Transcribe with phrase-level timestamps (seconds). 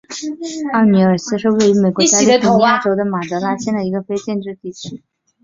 [0.73, 5.03] 奥尼尔斯是位于美国加利福尼亚州马德拉县的一个非建制地区。